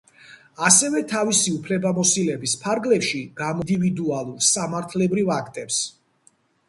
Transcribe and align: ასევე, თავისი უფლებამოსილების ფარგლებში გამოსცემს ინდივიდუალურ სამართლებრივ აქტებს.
ასევე, 0.67 1.01
თავისი 1.11 1.51
უფლებამოსილების 1.57 2.55
ფარგლებში 2.63 3.21
გამოსცემს 3.43 3.75
ინდივიდუალურ 3.75 4.43
სამართლებრივ 4.49 5.31
აქტებს. 5.37 5.79